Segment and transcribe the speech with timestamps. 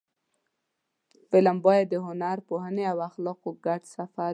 [1.29, 4.29] فلم باید د هنر، پوهنې او اخلاقو ګډ سفر وي